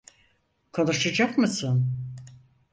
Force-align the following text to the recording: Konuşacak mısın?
Konuşacak 0.71 1.37
mısın? 1.37 1.95